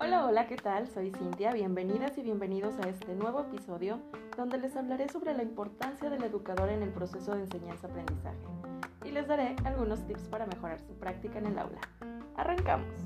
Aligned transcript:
Hola, 0.00 0.26
hola, 0.26 0.48
¿qué 0.48 0.56
tal? 0.56 0.88
Soy 0.88 1.12
Cintia, 1.12 1.52
bienvenidas 1.52 2.18
y 2.18 2.22
bienvenidos 2.22 2.74
a 2.80 2.88
este 2.88 3.14
nuevo 3.14 3.42
episodio 3.42 4.00
donde 4.36 4.58
les 4.58 4.74
hablaré 4.74 5.08
sobre 5.08 5.32
la 5.32 5.44
importancia 5.44 6.10
del 6.10 6.24
educador 6.24 6.70
en 6.70 6.82
el 6.82 6.90
proceso 6.90 7.36
de 7.36 7.42
enseñanza-aprendizaje 7.42 8.48
y 9.04 9.12
les 9.12 9.28
daré 9.28 9.54
algunos 9.64 10.04
tips 10.08 10.26
para 10.26 10.46
mejorar 10.46 10.80
su 10.80 10.98
práctica 10.98 11.38
en 11.38 11.46
el 11.46 11.56
aula. 11.56 11.80
¡Arrancamos! 12.34 12.96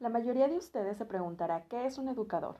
La 0.00 0.08
mayoría 0.08 0.48
de 0.48 0.56
ustedes 0.56 0.98
se 0.98 1.04
preguntará 1.04 1.66
qué 1.68 1.86
es 1.86 1.98
un 1.98 2.08
educador. 2.08 2.58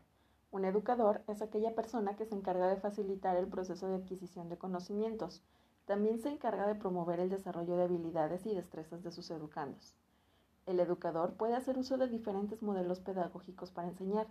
Un 0.54 0.64
educador 0.64 1.24
es 1.26 1.42
aquella 1.42 1.74
persona 1.74 2.14
que 2.14 2.26
se 2.26 2.36
encarga 2.36 2.68
de 2.68 2.76
facilitar 2.76 3.36
el 3.36 3.48
proceso 3.48 3.88
de 3.88 3.96
adquisición 3.96 4.48
de 4.48 4.56
conocimientos. 4.56 5.42
También 5.84 6.20
se 6.20 6.28
encarga 6.28 6.68
de 6.68 6.76
promover 6.76 7.18
el 7.18 7.28
desarrollo 7.28 7.76
de 7.76 7.82
habilidades 7.82 8.46
y 8.46 8.54
destrezas 8.54 9.02
de 9.02 9.10
sus 9.10 9.32
educandos. 9.32 9.96
El 10.66 10.78
educador 10.78 11.32
puede 11.34 11.56
hacer 11.56 11.76
uso 11.76 11.98
de 11.98 12.06
diferentes 12.06 12.62
modelos 12.62 13.00
pedagógicos 13.00 13.72
para 13.72 13.88
enseñar. 13.88 14.28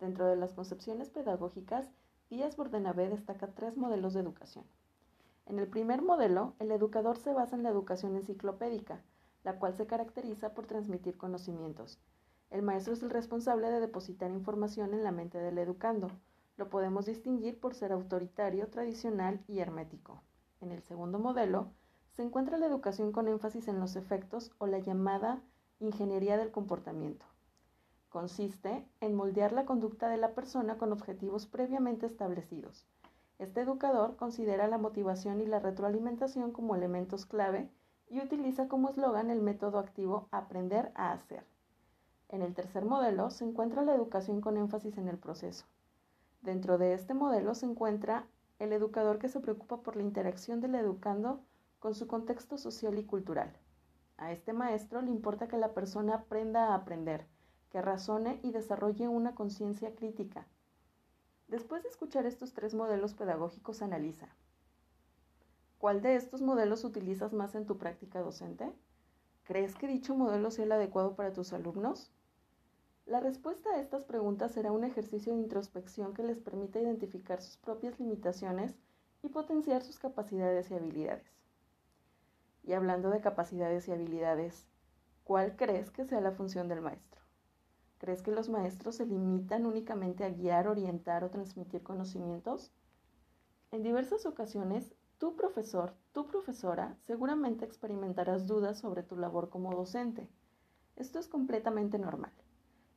Dentro 0.00 0.24
de 0.24 0.36
las 0.36 0.54
concepciones 0.54 1.10
pedagógicas, 1.10 1.90
Díaz 2.30 2.56
Bordenave 2.56 3.10
destaca 3.10 3.48
tres 3.48 3.76
modelos 3.76 4.14
de 4.14 4.20
educación. 4.20 4.64
En 5.44 5.58
el 5.58 5.68
primer 5.68 6.00
modelo, 6.00 6.54
el 6.60 6.72
educador 6.72 7.18
se 7.18 7.34
basa 7.34 7.56
en 7.56 7.62
la 7.62 7.68
educación 7.68 8.16
enciclopédica, 8.16 9.02
la 9.44 9.58
cual 9.58 9.74
se 9.74 9.86
caracteriza 9.86 10.54
por 10.54 10.64
transmitir 10.64 11.18
conocimientos, 11.18 11.98
el 12.50 12.62
maestro 12.62 12.94
es 12.94 13.02
el 13.02 13.10
responsable 13.10 13.70
de 13.70 13.80
depositar 13.80 14.30
información 14.30 14.94
en 14.94 15.04
la 15.04 15.12
mente 15.12 15.38
del 15.38 15.58
educando. 15.58 16.08
Lo 16.56 16.70
podemos 16.70 17.04
distinguir 17.04 17.60
por 17.60 17.74
ser 17.74 17.92
autoritario, 17.92 18.68
tradicional 18.68 19.44
y 19.46 19.58
hermético. 19.58 20.22
En 20.60 20.72
el 20.72 20.82
segundo 20.82 21.18
modelo, 21.18 21.72
se 22.10 22.22
encuentra 22.22 22.56
la 22.56 22.66
educación 22.66 23.12
con 23.12 23.28
énfasis 23.28 23.68
en 23.68 23.78
los 23.78 23.96
efectos 23.96 24.50
o 24.58 24.66
la 24.66 24.78
llamada 24.78 25.42
ingeniería 25.78 26.36
del 26.36 26.50
comportamiento. 26.50 27.26
Consiste 28.08 28.88
en 29.00 29.14
moldear 29.14 29.52
la 29.52 29.66
conducta 29.66 30.08
de 30.08 30.16
la 30.16 30.34
persona 30.34 30.78
con 30.78 30.92
objetivos 30.92 31.46
previamente 31.46 32.06
establecidos. 32.06 32.86
Este 33.38 33.60
educador 33.60 34.16
considera 34.16 34.66
la 34.66 34.78
motivación 34.78 35.40
y 35.40 35.46
la 35.46 35.60
retroalimentación 35.60 36.50
como 36.50 36.74
elementos 36.74 37.26
clave 37.26 37.70
y 38.08 38.20
utiliza 38.20 38.66
como 38.66 38.88
eslogan 38.88 39.30
el 39.30 39.42
método 39.42 39.78
activo 39.78 40.28
aprender 40.32 40.90
a 40.94 41.12
hacer. 41.12 41.44
En 42.30 42.42
el 42.42 42.54
tercer 42.54 42.84
modelo 42.84 43.30
se 43.30 43.44
encuentra 43.44 43.82
la 43.82 43.94
educación 43.94 44.40
con 44.42 44.58
énfasis 44.58 44.98
en 44.98 45.08
el 45.08 45.18
proceso. 45.18 45.64
Dentro 46.42 46.76
de 46.76 46.92
este 46.92 47.14
modelo 47.14 47.54
se 47.54 47.64
encuentra 47.64 48.26
el 48.58 48.72
educador 48.72 49.18
que 49.18 49.28
se 49.28 49.40
preocupa 49.40 49.82
por 49.82 49.96
la 49.96 50.02
interacción 50.02 50.60
del 50.60 50.74
educando 50.74 51.40
con 51.78 51.94
su 51.94 52.06
contexto 52.06 52.58
social 52.58 52.98
y 52.98 53.04
cultural. 53.04 53.56
A 54.18 54.32
este 54.32 54.52
maestro 54.52 55.00
le 55.00 55.10
importa 55.10 55.48
que 55.48 55.56
la 55.56 55.72
persona 55.72 56.16
aprenda 56.16 56.68
a 56.68 56.74
aprender, 56.74 57.26
que 57.70 57.80
razone 57.80 58.40
y 58.42 58.50
desarrolle 58.50 59.08
una 59.08 59.34
conciencia 59.34 59.94
crítica. 59.94 60.46
Después 61.46 61.82
de 61.82 61.88
escuchar 61.88 62.26
estos 62.26 62.52
tres 62.52 62.74
modelos 62.74 63.14
pedagógicos, 63.14 63.80
analiza. 63.80 64.28
¿Cuál 65.78 66.02
de 66.02 66.16
estos 66.16 66.42
modelos 66.42 66.84
utilizas 66.84 67.32
más 67.32 67.54
en 67.54 67.64
tu 67.64 67.78
práctica 67.78 68.20
docente? 68.20 68.74
¿Crees 69.44 69.76
que 69.76 69.86
dicho 69.86 70.14
modelo 70.14 70.50
sea 70.50 70.64
el 70.64 70.72
adecuado 70.72 71.14
para 71.14 71.32
tus 71.32 71.52
alumnos? 71.52 72.12
La 73.08 73.20
respuesta 73.20 73.70
a 73.70 73.80
estas 73.80 74.04
preguntas 74.04 74.52
será 74.52 74.70
un 74.70 74.84
ejercicio 74.84 75.32
de 75.32 75.38
introspección 75.38 76.12
que 76.12 76.22
les 76.22 76.40
permita 76.40 76.78
identificar 76.78 77.40
sus 77.40 77.56
propias 77.56 77.98
limitaciones 77.98 78.74
y 79.22 79.30
potenciar 79.30 79.82
sus 79.82 79.98
capacidades 79.98 80.70
y 80.70 80.74
habilidades. 80.74 81.24
Y 82.64 82.74
hablando 82.74 83.08
de 83.08 83.22
capacidades 83.22 83.88
y 83.88 83.92
habilidades, 83.92 84.66
¿cuál 85.24 85.56
crees 85.56 85.90
que 85.90 86.04
sea 86.04 86.20
la 86.20 86.32
función 86.32 86.68
del 86.68 86.82
maestro? 86.82 87.22
¿Crees 87.96 88.20
que 88.20 88.30
los 88.30 88.50
maestros 88.50 88.96
se 88.96 89.06
limitan 89.06 89.64
únicamente 89.64 90.24
a 90.24 90.28
guiar, 90.28 90.68
orientar 90.68 91.24
o 91.24 91.30
transmitir 91.30 91.82
conocimientos? 91.82 92.72
En 93.70 93.82
diversas 93.82 94.26
ocasiones, 94.26 94.94
tu 95.16 95.34
profesor, 95.34 95.94
tu 96.12 96.26
profesora, 96.26 96.98
seguramente 97.06 97.64
experimentarás 97.64 98.46
dudas 98.46 98.78
sobre 98.78 99.02
tu 99.02 99.16
labor 99.16 99.48
como 99.48 99.74
docente. 99.74 100.28
Esto 100.96 101.18
es 101.18 101.26
completamente 101.26 101.98
normal. 101.98 102.32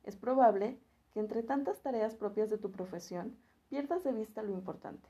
Es 0.02 0.16
probable 0.16 0.80
que 1.12 1.20
entre 1.20 1.42
tantas 1.42 1.80
tareas 1.82 2.14
propias 2.14 2.50
de 2.50 2.58
tu 2.58 2.70
profesión 2.70 3.36
pierdas 3.68 4.04
de 4.04 4.12
vista 4.12 4.42
lo 4.42 4.52
importante. 4.52 5.08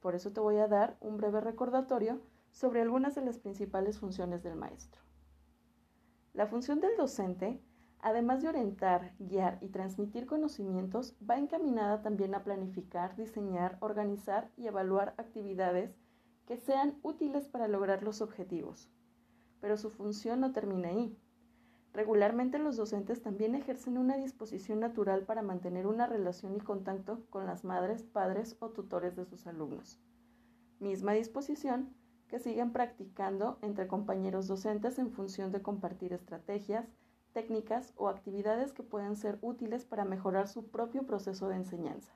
Por 0.00 0.14
eso 0.14 0.32
te 0.32 0.40
voy 0.40 0.56
a 0.56 0.68
dar 0.68 0.96
un 1.00 1.16
breve 1.16 1.40
recordatorio 1.40 2.20
sobre 2.50 2.82
algunas 2.82 3.14
de 3.14 3.22
las 3.22 3.38
principales 3.38 3.98
funciones 3.98 4.42
del 4.42 4.54
maestro. 4.54 5.02
La 6.34 6.46
función 6.46 6.80
del 6.80 6.96
docente, 6.96 7.60
además 8.00 8.42
de 8.42 8.48
orientar, 8.48 9.14
guiar 9.18 9.58
y 9.60 9.68
transmitir 9.68 10.26
conocimientos, 10.26 11.16
va 11.28 11.38
encaminada 11.38 12.02
también 12.02 12.34
a 12.34 12.44
planificar, 12.44 13.16
diseñar, 13.16 13.78
organizar 13.80 14.50
y 14.56 14.66
evaluar 14.66 15.14
actividades 15.16 15.96
que 16.46 16.56
sean 16.56 16.98
útiles 17.02 17.48
para 17.48 17.68
lograr 17.68 18.02
los 18.02 18.20
objetivos. 18.20 18.90
Pero 19.60 19.76
su 19.76 19.90
función 19.90 20.40
no 20.40 20.52
termina 20.52 20.88
ahí. 20.88 21.16
Regularmente 21.94 22.58
los 22.58 22.76
docentes 22.76 23.22
también 23.22 23.54
ejercen 23.54 23.98
una 23.98 24.16
disposición 24.16 24.80
natural 24.80 25.22
para 25.26 25.42
mantener 25.42 25.86
una 25.86 26.08
relación 26.08 26.56
y 26.56 26.60
contacto 26.60 27.24
con 27.30 27.46
las 27.46 27.62
madres, 27.62 28.02
padres 28.02 28.56
o 28.58 28.70
tutores 28.70 29.14
de 29.14 29.24
sus 29.24 29.46
alumnos. 29.46 30.00
Misma 30.80 31.12
disposición 31.12 31.94
que 32.26 32.40
siguen 32.40 32.72
practicando 32.72 33.58
entre 33.62 33.86
compañeros 33.86 34.48
docentes 34.48 34.98
en 34.98 35.12
función 35.12 35.52
de 35.52 35.62
compartir 35.62 36.12
estrategias, 36.12 36.88
técnicas 37.32 37.92
o 37.96 38.08
actividades 38.08 38.72
que 38.72 38.82
pueden 38.82 39.14
ser 39.14 39.38
útiles 39.40 39.84
para 39.84 40.04
mejorar 40.04 40.48
su 40.48 40.66
propio 40.66 41.06
proceso 41.06 41.48
de 41.48 41.56
enseñanza. 41.56 42.12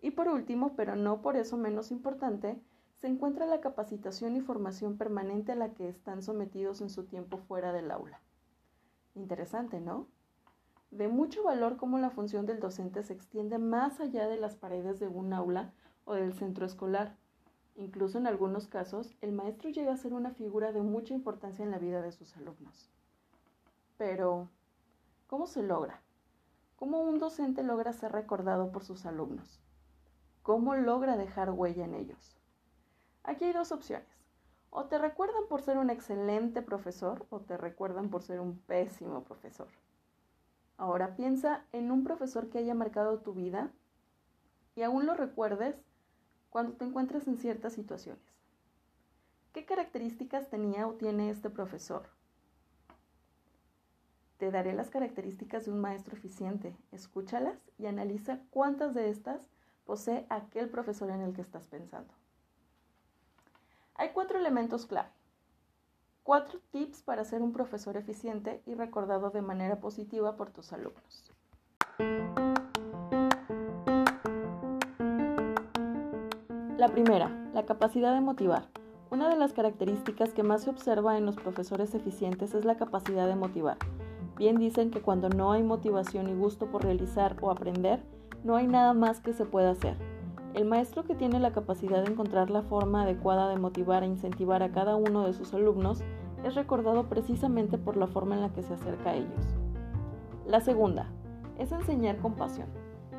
Y 0.00 0.10
por 0.10 0.26
último, 0.26 0.74
pero 0.74 0.96
no 0.96 1.22
por 1.22 1.36
eso 1.36 1.56
menos 1.56 1.92
importante, 1.92 2.60
se 2.96 3.06
encuentra 3.06 3.46
la 3.46 3.60
capacitación 3.60 4.34
y 4.34 4.40
formación 4.40 4.98
permanente 4.98 5.52
a 5.52 5.56
la 5.56 5.72
que 5.72 5.88
están 5.88 6.20
sometidos 6.20 6.80
en 6.80 6.90
su 6.90 7.04
tiempo 7.04 7.38
fuera 7.38 7.72
del 7.72 7.92
aula. 7.92 8.20
Interesante, 9.18 9.80
¿no? 9.80 10.06
De 10.90 11.08
mucho 11.08 11.42
valor 11.42 11.76
cómo 11.76 11.98
la 11.98 12.10
función 12.10 12.46
del 12.46 12.60
docente 12.60 13.02
se 13.02 13.12
extiende 13.12 13.58
más 13.58 14.00
allá 14.00 14.28
de 14.28 14.38
las 14.38 14.54
paredes 14.54 15.00
de 15.00 15.08
un 15.08 15.32
aula 15.32 15.72
o 16.04 16.14
del 16.14 16.32
centro 16.32 16.64
escolar. 16.64 17.16
Incluso 17.74 18.18
en 18.18 18.26
algunos 18.26 18.68
casos, 18.68 19.16
el 19.20 19.32
maestro 19.32 19.70
llega 19.70 19.92
a 19.92 19.96
ser 19.96 20.14
una 20.14 20.30
figura 20.30 20.72
de 20.72 20.82
mucha 20.82 21.14
importancia 21.14 21.64
en 21.64 21.72
la 21.72 21.78
vida 21.78 22.00
de 22.00 22.12
sus 22.12 22.36
alumnos. 22.36 22.90
Pero, 23.98 24.48
¿cómo 25.26 25.46
se 25.46 25.62
logra? 25.62 26.00
¿Cómo 26.76 27.00
un 27.02 27.18
docente 27.18 27.64
logra 27.64 27.92
ser 27.92 28.12
recordado 28.12 28.70
por 28.70 28.84
sus 28.84 29.04
alumnos? 29.04 29.60
¿Cómo 30.42 30.76
logra 30.76 31.16
dejar 31.16 31.50
huella 31.50 31.84
en 31.84 31.94
ellos? 31.94 32.38
Aquí 33.24 33.44
hay 33.44 33.52
dos 33.52 33.72
opciones. 33.72 34.17
O 34.70 34.84
te 34.86 34.98
recuerdan 34.98 35.46
por 35.48 35.62
ser 35.62 35.78
un 35.78 35.90
excelente 35.90 36.62
profesor 36.62 37.26
o 37.30 37.40
te 37.40 37.56
recuerdan 37.56 38.10
por 38.10 38.22
ser 38.22 38.40
un 38.40 38.58
pésimo 38.58 39.24
profesor. 39.24 39.68
Ahora 40.76 41.16
piensa 41.16 41.64
en 41.72 41.90
un 41.90 42.04
profesor 42.04 42.48
que 42.48 42.58
haya 42.58 42.74
marcado 42.74 43.18
tu 43.18 43.34
vida 43.34 43.70
y 44.76 44.82
aún 44.82 45.06
lo 45.06 45.14
recuerdes 45.14 45.76
cuando 46.50 46.74
te 46.74 46.84
encuentres 46.84 47.26
en 47.26 47.36
ciertas 47.36 47.72
situaciones. 47.72 48.22
¿Qué 49.52 49.64
características 49.64 50.48
tenía 50.50 50.86
o 50.86 50.94
tiene 50.94 51.30
este 51.30 51.50
profesor? 51.50 52.08
Te 54.36 54.52
daré 54.52 54.72
las 54.72 54.88
características 54.88 55.64
de 55.64 55.72
un 55.72 55.80
maestro 55.80 56.16
eficiente. 56.16 56.76
Escúchalas 56.92 57.58
y 57.76 57.86
analiza 57.86 58.40
cuántas 58.50 58.94
de 58.94 59.10
estas 59.10 59.50
posee 59.84 60.26
aquel 60.30 60.68
profesor 60.68 61.10
en 61.10 61.22
el 61.22 61.34
que 61.34 61.40
estás 61.40 61.66
pensando. 61.66 62.14
Hay 64.00 64.10
cuatro 64.10 64.38
elementos 64.38 64.86
clave. 64.86 65.08
Cuatro 66.22 66.60
tips 66.70 67.02
para 67.02 67.24
ser 67.24 67.42
un 67.42 67.52
profesor 67.52 67.96
eficiente 67.96 68.62
y 68.64 68.74
recordado 68.74 69.30
de 69.30 69.42
manera 69.42 69.80
positiva 69.80 70.36
por 70.36 70.50
tus 70.50 70.72
alumnos. 70.72 71.32
La 76.76 76.86
primera, 76.92 77.50
la 77.52 77.66
capacidad 77.66 78.14
de 78.14 78.20
motivar. 78.20 78.68
Una 79.10 79.28
de 79.28 79.36
las 79.36 79.52
características 79.52 80.32
que 80.32 80.44
más 80.44 80.62
se 80.62 80.70
observa 80.70 81.18
en 81.18 81.26
los 81.26 81.34
profesores 81.34 81.92
eficientes 81.96 82.54
es 82.54 82.64
la 82.64 82.76
capacidad 82.76 83.26
de 83.26 83.34
motivar. 83.34 83.78
Bien 84.36 84.58
dicen 84.60 84.92
que 84.92 85.02
cuando 85.02 85.28
no 85.28 85.50
hay 85.50 85.64
motivación 85.64 86.28
y 86.28 86.34
gusto 86.34 86.70
por 86.70 86.84
realizar 86.84 87.36
o 87.40 87.50
aprender, 87.50 88.04
no 88.44 88.54
hay 88.54 88.68
nada 88.68 88.94
más 88.94 89.18
que 89.18 89.32
se 89.32 89.44
pueda 89.44 89.70
hacer. 89.70 89.96
El 90.54 90.64
maestro 90.64 91.04
que 91.04 91.14
tiene 91.14 91.38
la 91.38 91.52
capacidad 91.52 92.02
de 92.02 92.10
encontrar 92.10 92.50
la 92.50 92.62
forma 92.62 93.02
adecuada 93.02 93.48
de 93.48 93.58
motivar 93.58 94.02
e 94.02 94.06
incentivar 94.06 94.62
a 94.62 94.72
cada 94.72 94.96
uno 94.96 95.24
de 95.24 95.32
sus 95.32 95.52
alumnos 95.54 96.02
es 96.44 96.54
recordado 96.54 97.08
precisamente 97.08 97.78
por 97.78 97.96
la 97.96 98.06
forma 98.06 98.34
en 98.34 98.42
la 98.42 98.52
que 98.52 98.62
se 98.62 98.74
acerca 98.74 99.10
a 99.10 99.14
ellos. 99.14 99.56
La 100.46 100.60
segunda 100.60 101.06
es 101.58 101.70
enseñar 101.72 102.16
con 102.18 102.34
pasión, 102.34 102.68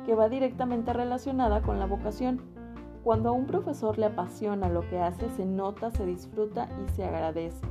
que 0.04 0.14
va 0.14 0.28
directamente 0.28 0.92
relacionada 0.92 1.62
con 1.62 1.78
la 1.78 1.86
vocación. 1.86 2.40
Cuando 3.04 3.30
a 3.30 3.32
un 3.32 3.46
profesor 3.46 3.98
le 3.98 4.06
apasiona 4.06 4.68
lo 4.68 4.86
que 4.88 4.98
hace, 4.98 5.30
se 5.30 5.46
nota, 5.46 5.90
se 5.90 6.04
disfruta 6.04 6.68
y 6.84 6.90
se 6.90 7.04
agradece. 7.04 7.66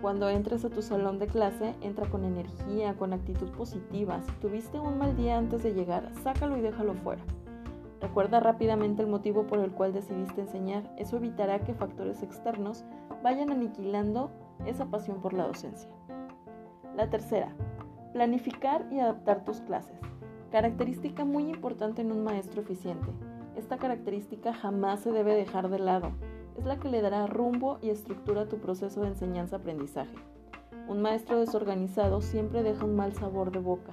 Cuando 0.00 0.30
entres 0.30 0.64
a 0.64 0.70
tu 0.70 0.80
salón 0.80 1.18
de 1.18 1.26
clase, 1.26 1.74
entra 1.82 2.08
con 2.08 2.24
energía, 2.24 2.94
con 2.96 3.12
actitud 3.12 3.50
positiva. 3.50 4.22
Si 4.22 4.32
tuviste 4.40 4.78
un 4.78 4.96
mal 4.96 5.14
día 5.16 5.36
antes 5.36 5.62
de 5.62 5.74
llegar, 5.74 6.10
sácalo 6.22 6.56
y 6.56 6.62
déjalo 6.62 6.94
fuera. 6.94 7.22
Recuerda 8.00 8.40
rápidamente 8.40 9.02
el 9.02 9.08
motivo 9.08 9.46
por 9.46 9.58
el 9.58 9.72
cual 9.72 9.92
decidiste 9.92 10.40
enseñar. 10.40 10.82
Eso 10.96 11.16
evitará 11.16 11.60
que 11.60 11.74
factores 11.74 12.22
externos 12.22 12.84
vayan 13.22 13.50
aniquilando 13.50 14.30
esa 14.66 14.86
pasión 14.86 15.20
por 15.20 15.34
la 15.34 15.46
docencia. 15.46 15.90
La 16.96 17.10
tercera, 17.10 17.54
planificar 18.12 18.86
y 18.90 19.00
adaptar 19.00 19.44
tus 19.44 19.60
clases. 19.60 19.98
Característica 20.50 21.24
muy 21.24 21.44
importante 21.44 22.02
en 22.02 22.10
un 22.10 22.24
maestro 22.24 22.62
eficiente. 22.62 23.06
Esta 23.54 23.76
característica 23.76 24.52
jamás 24.54 25.00
se 25.00 25.12
debe 25.12 25.34
dejar 25.34 25.68
de 25.68 25.78
lado. 25.78 26.12
Es 26.56 26.64
la 26.64 26.78
que 26.78 26.88
le 26.88 27.02
dará 27.02 27.26
rumbo 27.26 27.78
y 27.82 27.90
estructura 27.90 28.42
a 28.42 28.48
tu 28.48 28.58
proceso 28.58 29.02
de 29.02 29.08
enseñanza-aprendizaje. 29.08 30.14
Un 30.88 31.02
maestro 31.02 31.38
desorganizado 31.38 32.20
siempre 32.20 32.62
deja 32.62 32.84
un 32.84 32.96
mal 32.96 33.12
sabor 33.12 33.52
de 33.52 33.60
boca. 33.60 33.92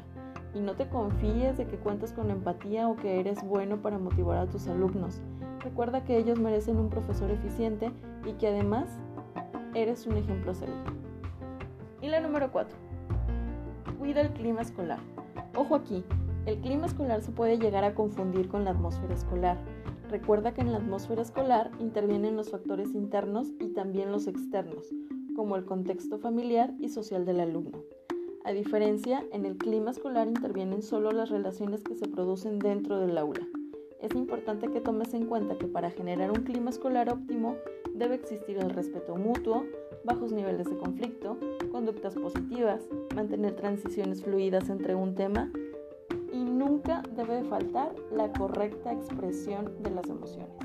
Y 0.58 0.60
no 0.60 0.74
te 0.74 0.90
confíes 0.90 1.56
de 1.56 1.68
que 1.68 1.78
cuentas 1.78 2.14
con 2.14 2.32
empatía 2.32 2.90
o 2.90 2.96
que 2.96 3.20
eres 3.20 3.44
bueno 3.44 3.80
para 3.80 4.00
motivar 4.00 4.40
a 4.40 4.48
tus 4.48 4.68
alumnos. 4.68 5.22
Recuerda 5.60 6.04
que 6.04 6.18
ellos 6.18 6.40
merecen 6.40 6.78
un 6.78 6.90
profesor 6.90 7.30
eficiente 7.30 7.92
y 8.26 8.34
que 8.34 8.48
además 8.48 8.88
eres 9.76 10.08
un 10.08 10.18
ejemplo 10.18 10.54
a. 10.54 10.66
Y 12.02 12.08
la 12.08 12.22
número 12.22 12.52
4. 12.52 12.76
Cuida 14.00 14.22
el 14.22 14.32
clima 14.32 14.62
escolar. 14.62 14.98
Ojo 15.56 15.76
aquí, 15.76 16.04
el 16.48 16.60
clima 16.62 16.88
escolar 16.88 17.22
se 17.22 17.32
puede 17.32 17.60
llegar 17.60 17.84
a 17.84 17.94
confundir 17.94 18.50
con 18.50 18.64
la 18.64 18.72
atmósfera 18.72 19.14
escolar. 19.14 19.58
Recuerda 20.10 20.56
que 20.56 20.62
en 20.62 20.72
la 20.72 20.80
atmósfera 20.80 21.22
escolar 21.22 21.70
intervienen 21.80 22.36
los 22.36 22.50
factores 22.50 22.96
internos 22.96 23.50
y 23.60 23.74
también 23.74 24.12
los 24.12 24.26
externos, 24.26 24.88
como 25.36 25.56
el 25.56 25.66
contexto 25.66 26.18
familiar 26.18 26.74
y 26.80 26.90
social 26.90 27.26
del 27.26 27.42
alumno. 27.42 27.78
A 28.48 28.54
diferencia, 28.54 29.26
en 29.34 29.46
el 29.46 29.58
clima 29.58 29.92
escolar 29.92 30.26
intervienen 30.26 30.82
solo 30.82 31.12
las 31.12 31.30
relaciones 31.30 31.84
que 31.84 31.96
se 31.96 32.08
producen 32.08 32.60
dentro 32.60 32.98
del 32.98 33.18
aula. 33.18 33.46
Es 34.02 34.16
importante 34.16 34.72
que 34.72 34.80
tomes 34.80 35.14
en 35.14 35.26
cuenta 35.26 35.58
que 35.58 35.68
para 35.68 35.92
generar 35.92 36.32
un 36.32 36.46
clima 36.46 36.70
escolar 36.70 37.12
óptimo 37.12 37.58
debe 37.94 38.16
existir 38.16 38.58
el 38.58 38.70
respeto 38.70 39.18
mutuo, 39.18 39.66
bajos 40.06 40.32
niveles 40.32 40.70
de 40.70 40.78
conflicto, 40.78 41.38
conductas 41.74 42.16
positivas, 42.16 42.88
mantener 43.14 43.54
transiciones 43.58 44.24
fluidas 44.24 44.70
entre 44.70 44.96
un 44.96 45.14
tema 45.14 45.52
y 46.32 46.46
nunca 46.46 47.04
debe 47.18 47.44
faltar 47.44 47.94
la 48.14 48.32
correcta 48.32 48.94
expresión 48.94 49.74
de 49.84 49.92
las 49.92 50.08
emociones. 50.08 50.56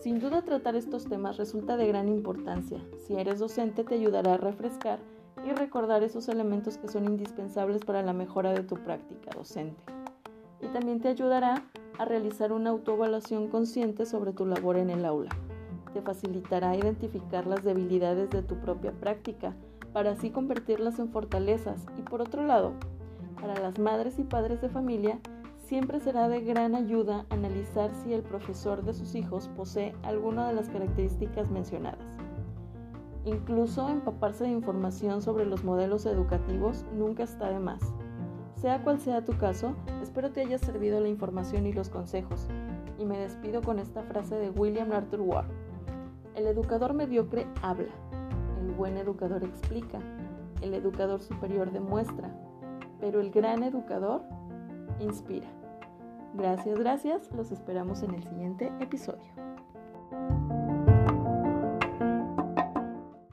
Sin 0.00 0.18
duda 0.18 0.42
tratar 0.42 0.76
estos 0.76 1.06
temas 1.06 1.38
resulta 1.38 1.78
de 1.78 1.88
gran 1.88 2.10
importancia. 2.10 2.84
Si 2.98 3.14
eres 3.14 3.38
docente 3.38 3.84
te 3.84 3.94
ayudará 3.94 4.34
a 4.34 4.36
refrescar 4.36 4.98
y 5.44 5.52
recordar 5.52 6.02
esos 6.02 6.28
elementos 6.28 6.78
que 6.78 6.88
son 6.88 7.06
indispensables 7.06 7.84
para 7.84 8.02
la 8.02 8.12
mejora 8.12 8.52
de 8.52 8.62
tu 8.62 8.76
práctica 8.76 9.30
docente. 9.34 9.82
Y 10.60 10.66
también 10.68 11.00
te 11.00 11.08
ayudará 11.08 11.62
a 11.98 12.04
realizar 12.04 12.52
una 12.52 12.70
autoevaluación 12.70 13.48
consciente 13.48 14.06
sobre 14.06 14.32
tu 14.32 14.46
labor 14.46 14.76
en 14.76 14.90
el 14.90 15.04
aula. 15.04 15.30
Te 15.92 16.02
facilitará 16.02 16.76
identificar 16.76 17.46
las 17.46 17.62
debilidades 17.64 18.30
de 18.30 18.42
tu 18.42 18.56
propia 18.56 18.92
práctica 18.92 19.54
para 19.92 20.12
así 20.12 20.30
convertirlas 20.30 20.98
en 20.98 21.10
fortalezas 21.10 21.86
y 21.98 22.02
por 22.02 22.20
otro 22.20 22.44
lado, 22.44 22.72
para 23.40 23.58
las 23.58 23.78
madres 23.78 24.18
y 24.18 24.24
padres 24.24 24.60
de 24.60 24.68
familia, 24.68 25.18
siempre 25.68 26.00
será 26.00 26.28
de 26.28 26.40
gran 26.40 26.74
ayuda 26.74 27.26
analizar 27.30 27.90
si 27.94 28.12
el 28.12 28.22
profesor 28.22 28.84
de 28.84 28.94
sus 28.94 29.14
hijos 29.14 29.48
posee 29.56 29.94
alguna 30.02 30.48
de 30.48 30.54
las 30.54 30.68
características 30.68 31.50
mencionadas. 31.50 32.27
Incluso 33.24 33.88
empaparse 33.88 34.44
de 34.44 34.50
información 34.50 35.22
sobre 35.22 35.44
los 35.44 35.64
modelos 35.64 36.06
educativos 36.06 36.84
nunca 36.94 37.24
está 37.24 37.48
de 37.50 37.58
más. 37.58 37.80
Sea 38.56 38.82
cual 38.82 38.98
sea 38.98 39.24
tu 39.24 39.36
caso, 39.36 39.74
espero 40.02 40.30
te 40.30 40.40
haya 40.40 40.58
servido 40.58 41.00
la 41.00 41.08
información 41.08 41.66
y 41.66 41.72
los 41.72 41.90
consejos. 41.90 42.48
Y 42.98 43.04
me 43.04 43.18
despido 43.18 43.62
con 43.62 43.78
esta 43.78 44.02
frase 44.02 44.34
de 44.34 44.50
William 44.50 44.92
Arthur 44.92 45.20
Ward. 45.20 45.46
El 46.34 46.46
educador 46.46 46.94
mediocre 46.94 47.46
habla, 47.62 47.92
el 48.60 48.72
buen 48.72 48.96
educador 48.96 49.44
explica, 49.44 50.00
el 50.60 50.74
educador 50.74 51.20
superior 51.20 51.70
demuestra, 51.70 52.34
pero 53.00 53.20
el 53.20 53.30
gran 53.30 53.62
educador 53.62 54.22
inspira. 55.00 55.46
Gracias, 56.34 56.78
gracias. 56.78 57.32
Los 57.32 57.52
esperamos 57.52 58.02
en 58.02 58.14
el 58.14 58.22
siguiente 58.24 58.72
episodio. 58.80 59.37